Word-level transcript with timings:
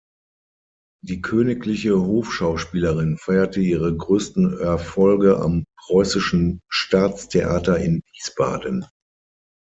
Die 1.05 1.21
königliche 1.21 2.01
Hofschauspielerin 2.01 3.17
feierte 3.19 3.59
ihre 3.59 3.95
größten 3.95 4.57
Erfolge 4.57 5.37
am 5.37 5.63
Preußischen 5.77 6.59
Staatstheater 6.71 7.77
in 7.77 8.01
Wiesbaden. 8.11 8.87